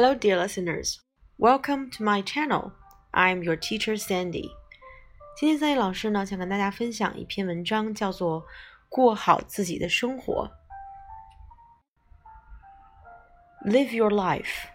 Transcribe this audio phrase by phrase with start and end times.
[0.00, 0.98] Hello, dear listeners.
[1.36, 2.72] Welcome to my channel.
[3.12, 4.48] I'm your teacher Sandy.
[5.36, 8.40] 今天 Sandy 老师呢，想跟大家分享一篇文章，叫做
[8.88, 10.50] 《过好自己的生活》。
[13.70, 14.68] Live your life。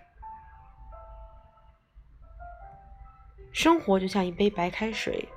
[3.51, 5.27] 生活就像一杯白开水。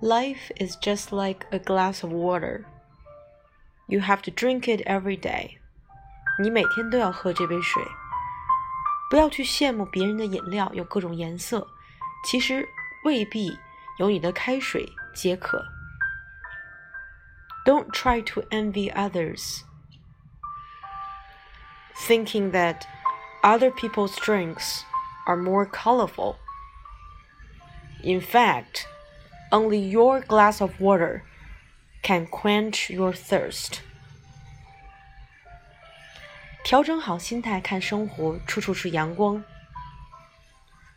[0.00, 2.64] Life is just like a glass of water.
[3.88, 5.58] You have to drink it every day.
[6.42, 7.82] 你每天都要喝这杯水。
[9.09, 11.67] 不要去羡慕别人的饮料有各种颜色，
[12.25, 12.67] 其实
[13.03, 13.57] 未必
[13.99, 15.65] 有你的开水解渴。
[17.65, 19.61] Don't try to envy others,
[21.95, 22.83] thinking that
[23.41, 24.81] other people's drinks
[25.25, 26.35] are more colorful.
[28.03, 28.85] In fact,
[29.51, 31.23] only your glass of water
[32.03, 33.81] can quench your thirst.
[36.63, 39.43] 调整好心态看生活，处处是阳光。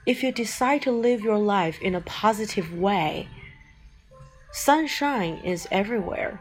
[0.07, 3.27] If you decide to live your life in a positive way,
[4.55, 6.39] sunshine is everywhere.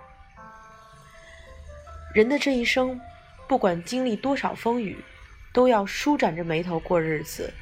[2.14, 3.00] 人的这一生，
[3.48, 5.04] 不管经历多少风雨，
[5.54, 7.54] 都要舒展着眉头过日子，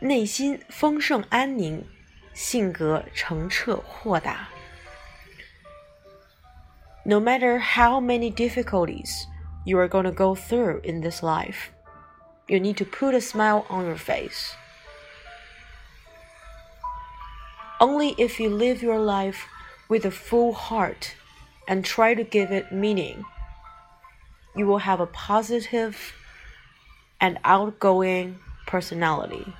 [0.00, 1.86] 内心丰盛安宁，
[2.32, 4.48] 性格澄澈豁达。
[7.04, 9.26] No matter how many difficulties
[9.65, 11.71] you are going to go through in this life.
[12.47, 14.53] You need to put a smile on your face.
[17.81, 19.47] Only if you live your life
[19.89, 21.15] with a full heart
[21.67, 23.25] and try to give it meaning,
[24.55, 26.13] you will have a positive
[27.19, 29.53] and outgoing personality.